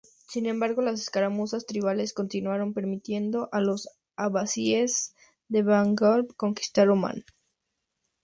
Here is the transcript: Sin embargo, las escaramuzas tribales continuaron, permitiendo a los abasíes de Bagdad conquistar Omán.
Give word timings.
Sin 0.27 0.47
embargo, 0.47 0.81
las 0.81 0.99
escaramuzas 0.99 1.67
tribales 1.67 2.11
continuaron, 2.15 2.73
permitiendo 2.73 3.49
a 3.51 3.61
los 3.61 3.87
abasíes 4.15 5.13
de 5.47 5.61
Bagdad 5.61 6.25
conquistar 6.37 6.89
Omán. 6.89 7.23